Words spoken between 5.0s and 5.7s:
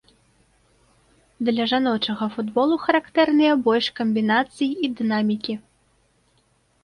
дынамікі.